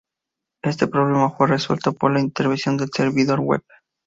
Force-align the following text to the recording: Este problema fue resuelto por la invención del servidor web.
Este 0.63 0.87
problema 0.87 1.29
fue 1.29 1.45
resuelto 1.45 1.93
por 1.93 2.11
la 2.11 2.19
invención 2.21 2.75
del 2.75 2.89
servidor 2.91 3.39
web. 3.39 3.61